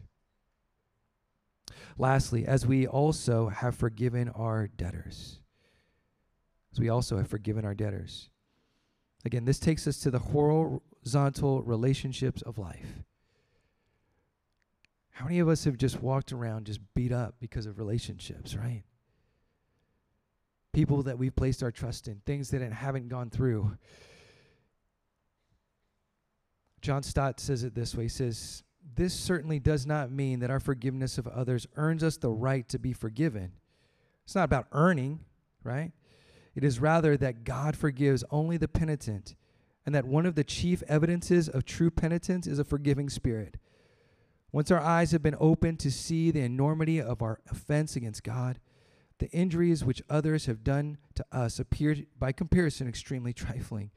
[1.98, 5.40] Lastly, as we also have forgiven our debtors,
[6.72, 8.30] as we also have forgiven our debtors.
[9.26, 13.04] Again, this takes us to the horizontal relationships of life.
[15.12, 18.84] How many of us have just walked around just beat up because of relationships, right?
[20.74, 23.78] People that we've placed our trust in, things that haven't gone through.
[26.82, 28.04] John Stott says it this way.
[28.04, 28.64] He says,
[28.96, 32.80] This certainly does not mean that our forgiveness of others earns us the right to
[32.80, 33.52] be forgiven.
[34.24, 35.20] It's not about earning,
[35.64, 35.92] right?
[36.56, 39.36] It is rather that God forgives only the penitent,
[39.86, 43.58] and that one of the chief evidences of true penitence is a forgiving spirit.
[44.52, 48.60] Once our eyes have been opened to see the enormity of our offense against God,
[49.20, 53.92] the injuries which others have done to us appear, by comparison, extremely trifling.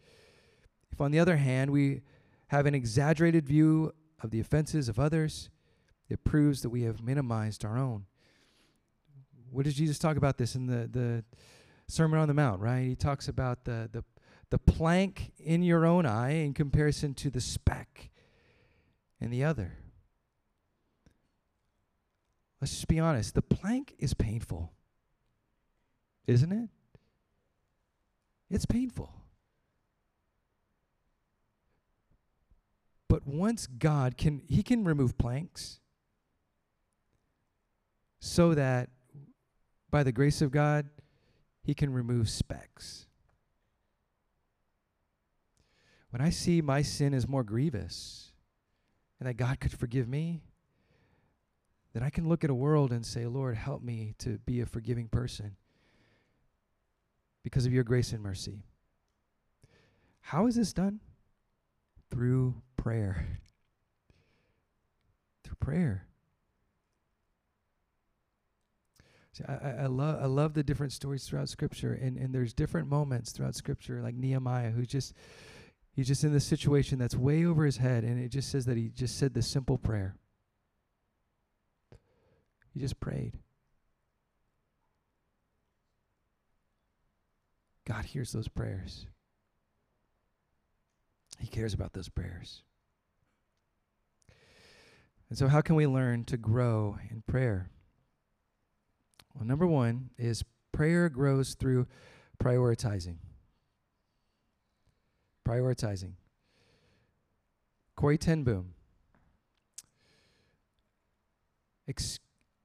[0.93, 2.03] If, on the other hand, we
[2.49, 3.93] have an exaggerated view
[4.23, 5.51] of the offenses of others,
[6.09, 8.07] it proves that we have minimized our own.
[9.51, 11.25] What does Jesus talk about this in the, the
[11.89, 12.87] Sermon on the Mount, right?
[12.87, 14.05] He talks about the, the,
[14.51, 18.11] the plank in your own eye in comparison to the speck
[19.21, 19.73] in the other.
[22.65, 23.35] Let's just be honest.
[23.35, 24.73] The plank is painful,
[26.27, 26.71] isn't it?
[28.49, 29.13] It's painful.
[33.07, 35.81] But once God can, He can remove planks
[38.19, 38.89] so that
[39.91, 40.89] by the grace of God,
[41.65, 43.09] He can remove specks.
[46.09, 48.33] When I see my sin is more grievous
[49.21, 50.45] and that God could forgive me,
[51.95, 54.67] then I can look at a world and say, Lord, help me to be a
[54.67, 55.57] forgiving person
[57.45, 58.65] because of your grace and mercy.
[60.21, 60.99] How is this done?
[62.11, 63.39] Through prayer.
[65.45, 66.07] Through prayer.
[69.33, 72.89] See, I, I, love I love the different stories throughout Scripture, and, and there's different
[72.89, 75.13] moments throughout Scripture, like Nehemiah, who just
[75.93, 78.77] he's just in this situation that's way over his head, and it just says that
[78.77, 80.17] he just said this simple prayer.
[82.75, 83.39] He just prayed.
[87.87, 89.07] God hears those prayers.
[91.39, 92.63] He cares about those prayers.
[95.29, 97.71] And so, how can we learn to grow in prayer?
[99.35, 101.87] Well, number one is prayer grows through
[102.43, 103.17] prioritizing.
[105.47, 106.15] Prioritizing.
[107.95, 108.75] Corrie ten Boom
[111.89, 112.19] ex-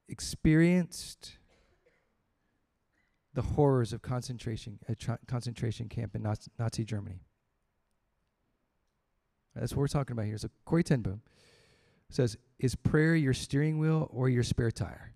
[0.09, 1.37] experienced
[3.33, 7.21] the horrors of concentration uh, tra- concentration camp in Nazi, Nazi Germany.
[9.55, 10.37] That's what we're talking about here.
[10.37, 11.21] So Corrie ten Boom
[12.09, 15.13] says, "Is prayer your steering wheel or your spare tire?"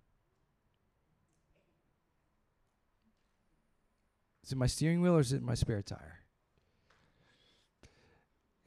[4.44, 6.20] Is it my steering wheel or is it my spare tire?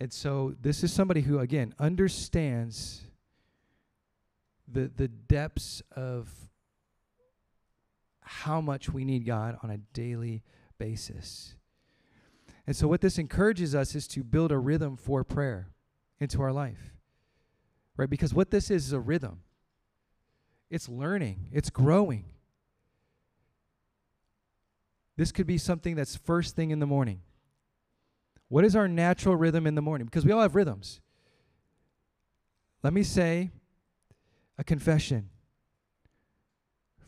[0.00, 3.05] And so this is somebody who again understands
[4.70, 6.28] the the depths of
[8.20, 10.42] how much we need God on a daily
[10.78, 11.54] basis.
[12.66, 15.68] And so what this encourages us is to build a rhythm for prayer
[16.18, 16.92] into our life.
[17.96, 18.10] Right?
[18.10, 19.42] Because what this is is a rhythm.
[20.68, 22.24] It's learning, it's growing.
[25.16, 27.20] This could be something that's first thing in the morning.
[28.48, 30.06] What is our natural rhythm in the morning?
[30.06, 31.00] Because we all have rhythms.
[32.82, 33.50] Let me say
[34.58, 35.30] a confession.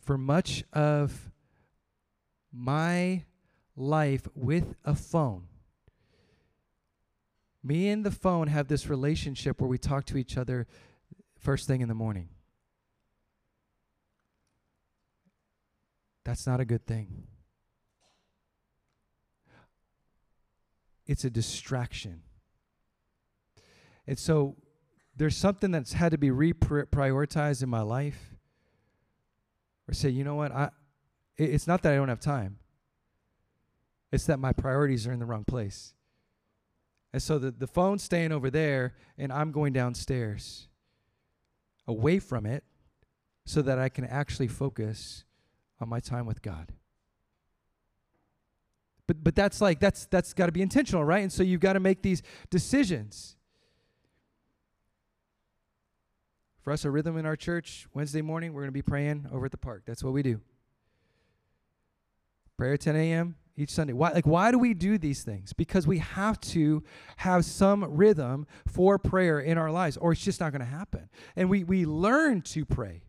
[0.01, 1.31] For much of
[2.51, 3.25] my
[3.75, 5.47] life with a phone,
[7.63, 10.65] me and the phone have this relationship where we talk to each other
[11.37, 12.29] first thing in the morning.
[16.23, 17.27] That's not a good thing.
[21.09, 22.21] it's a distraction.
[24.05, 24.57] And so
[25.19, 28.37] there's something that's had to be reprioritized in my life.
[29.87, 30.69] Or say, you know what, I
[31.37, 32.57] it's not that I don't have time.
[34.11, 35.93] It's that my priorities are in the wrong place.
[37.11, 40.67] And so the, the phone's staying over there, and I'm going downstairs
[41.87, 42.63] away from it
[43.45, 45.23] so that I can actually focus
[45.81, 46.73] on my time with God.
[49.07, 51.73] But, but that's like that's that's got to be intentional right and so you've got
[51.73, 53.37] to make these decisions
[56.61, 59.45] for us a rhythm in our church wednesday morning we're going to be praying over
[59.45, 60.39] at the park that's what we do
[62.57, 63.93] prayer at 10 a.m each Sunday.
[63.93, 65.53] Why like why do we do these things?
[65.53, 66.83] Because we have to
[67.17, 71.09] have some rhythm for prayer in our lives or it's just not going to happen.
[71.35, 73.03] And we we learn to pray.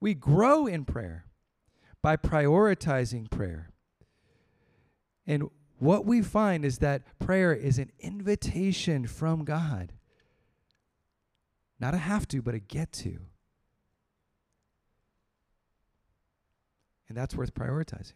[0.00, 1.26] We grow in prayer
[2.02, 3.70] by prioritizing prayer.
[5.26, 9.92] And what we find is that prayer is an invitation from God.
[11.80, 13.18] Not a have to, but a get to.
[17.08, 18.12] And that's worth prioritizing.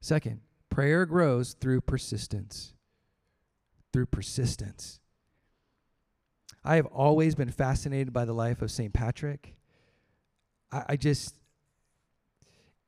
[0.00, 2.74] Second, prayer grows through persistence.
[3.92, 4.98] Through persistence.
[6.64, 8.92] I have always been fascinated by the life of St.
[8.92, 9.54] Patrick.
[10.70, 11.36] I, I just,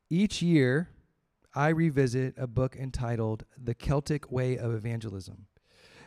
[0.09, 0.89] each year,
[1.53, 5.47] I revisit a book entitled The Celtic Way of Evangelism.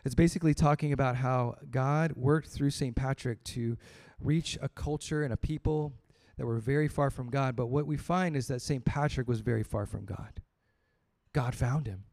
[0.08, 2.96] It's basically talking about how God worked through St.
[2.96, 3.76] Patrick to
[4.18, 5.92] reach a culture and a people
[6.38, 7.54] that were very far from God.
[7.54, 8.82] But what we find is that St.
[8.86, 10.40] Patrick was very far from God.
[11.34, 12.04] God found him.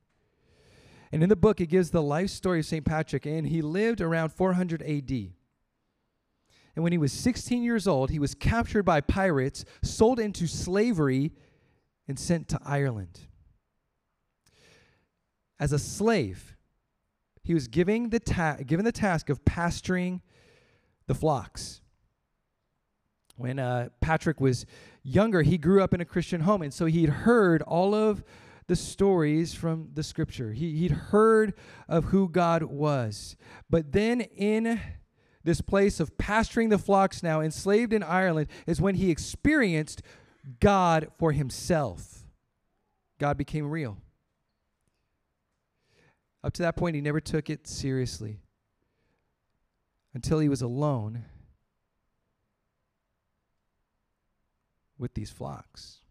[1.13, 2.83] And in the book, it gives the life story of St.
[2.83, 5.11] Patrick, and he lived around 400 AD.
[6.75, 11.31] And when he was 16 years old, he was captured by pirates, sold into slavery,
[12.09, 13.21] and sent to Ireland.
[15.57, 16.54] As a slave,
[17.45, 20.21] he was giving the ta- given the task of pasturing
[21.07, 21.81] the flocks.
[23.37, 24.65] When uh, Patrick was
[25.03, 28.23] younger, he grew up in a Christian home, and so he'd heard all of
[28.67, 30.53] the stories from the scripture.
[30.53, 31.53] He, he'd heard
[31.87, 33.35] of who God was.
[33.69, 34.81] But then in
[35.43, 40.01] this place of pasturing the flocks now, enslaved in Ireland, is when he experienced
[40.59, 42.25] God for himself.
[43.19, 43.97] God became real.
[46.45, 48.37] Up to that point, he never took it seriously
[50.13, 51.25] until he was alone
[54.99, 56.01] with these flocks.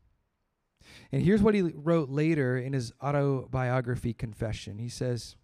[1.12, 4.80] And here's what he wrote later in his autobiography, Confession.
[4.80, 5.36] He says,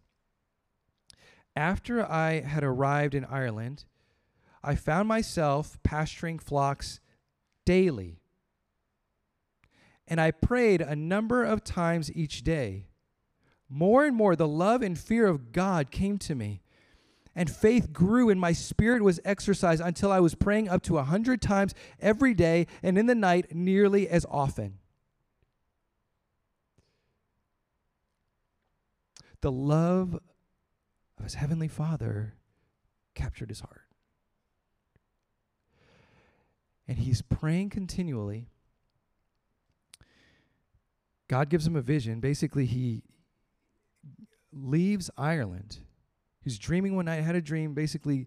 [1.55, 3.84] After I had arrived in Ireland,
[4.61, 6.99] I found myself pasturing flocks
[7.64, 8.18] daily.
[10.09, 12.89] And I prayed a number of times each day.
[13.70, 16.60] More and more, the love and fear of God came to me,
[17.34, 21.04] and faith grew, and my spirit was exercised until I was praying up to a
[21.04, 24.80] hundred times every day, and in the night nearly as often.
[29.40, 30.18] the love
[31.18, 32.34] of his heavenly Father
[33.14, 33.82] captured his heart.
[36.86, 38.48] And he's praying continually.
[41.28, 42.20] God gives him a vision.
[42.20, 43.02] Basically, he
[44.53, 45.78] leaves Ireland.
[46.42, 48.26] He's dreaming one night, had a dream, basically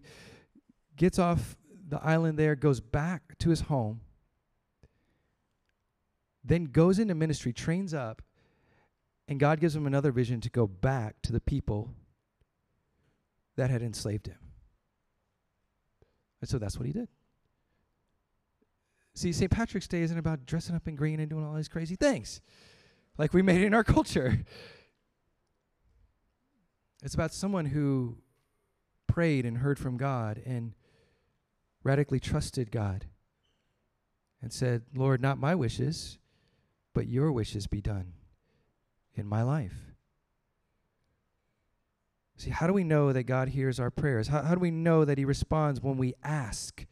[0.96, 1.56] gets off
[1.88, 4.00] the island there, goes back to his home,
[6.44, 8.22] then goes into ministry, trains up,
[9.26, 11.90] and God gives him another vision to go back to the people
[13.56, 14.38] that had enslaved him.
[16.40, 17.08] And so that's what he did.
[19.14, 19.50] See, St.
[19.50, 22.40] Patrick's Day isn't about dressing up in green and doing all these crazy things
[23.16, 24.40] like we made it in our culture.
[27.04, 28.16] It's about someone who
[29.06, 30.72] prayed and heard from God and
[31.82, 33.04] radically trusted God
[34.40, 36.18] and said, Lord, not my wishes,
[36.94, 38.14] but your wishes be done
[39.14, 39.94] in my life.
[42.38, 44.28] See, how do we know that God hears our prayers?
[44.28, 46.86] How, how do we know that He responds when we ask?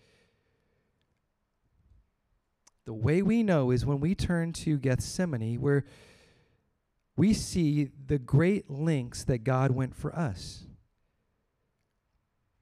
[2.85, 5.85] The way we know is when we turn to Gethsemane, where
[7.17, 10.65] we see the great links that God went for us.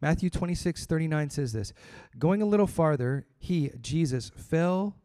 [0.01, 1.73] Matthew 26, 39 says this
[2.19, 4.97] Going a little farther, he, Jesus, fell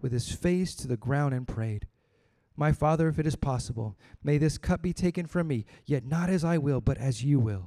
[0.00, 1.86] with his face to the ground and prayed.
[2.56, 6.30] My Father, if it is possible, may this cup be taken from me, yet not
[6.30, 7.66] as I will, but as you will.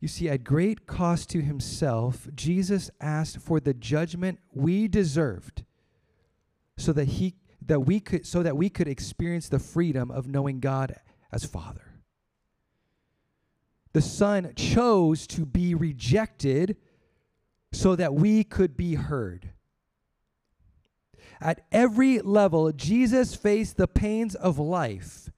[0.00, 5.64] You see, at great cost to himself, Jesus asked for the judgment we deserved
[6.76, 7.34] so that he
[7.66, 10.96] that we could so that we could experience the freedom of knowing God
[11.30, 11.92] as Father.
[13.92, 16.76] The Son chose to be rejected
[17.72, 19.50] so that we could be heard.
[21.40, 25.30] At every level, Jesus faced the pains of life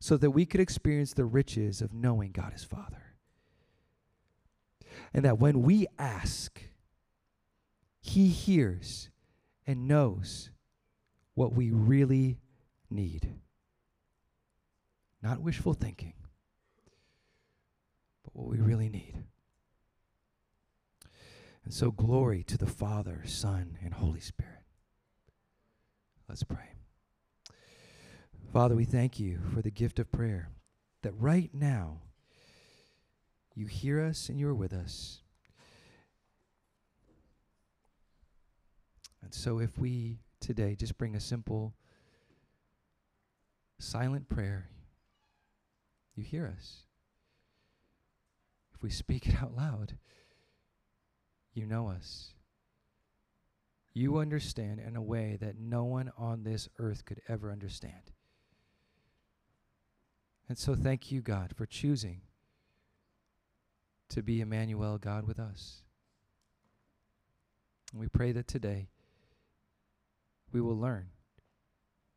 [0.00, 3.14] so that we could experience the riches of knowing God as Father.
[5.12, 6.60] And that when we ask,
[8.00, 9.10] He hears
[9.66, 10.50] and knows
[11.34, 12.38] what we really
[12.90, 13.34] need.
[15.22, 16.14] Not wishful thinking,
[18.24, 19.24] but what we really need.
[21.64, 24.64] And so, glory to the Father, Son, and Holy Spirit.
[26.28, 26.74] Let's pray.
[28.52, 30.50] Father, we thank you for the gift of prayer,
[31.02, 32.02] that right now
[33.54, 35.22] you hear us and you are with us.
[39.22, 41.74] And so, if we today just bring a simple,
[43.80, 44.70] silent prayer,
[46.14, 46.84] you hear us.
[48.72, 49.98] If we speak it out loud,
[51.52, 52.34] you know us.
[53.92, 58.12] You understand in a way that no one on this earth could ever understand.
[60.48, 62.20] And so, thank you, God, for choosing
[64.10, 65.82] to be Emmanuel, God with us.
[67.90, 68.90] And we pray that today
[70.54, 71.08] we will learn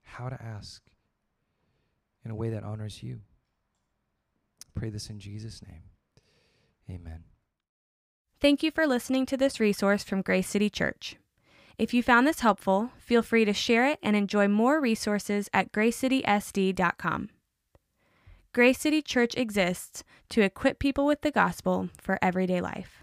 [0.03, 0.81] how to ask
[2.23, 3.19] in a way that honors you.
[4.75, 5.81] Pray this in Jesus' name.
[6.89, 7.23] Amen.
[8.39, 11.17] Thank you for listening to this resource from Grace City Church.
[11.79, 15.71] If you found this helpful, feel free to share it and enjoy more resources at
[15.71, 17.29] gracecitysd.com.
[18.53, 22.96] Grace City Church exists to equip people with the gospel for everyday life.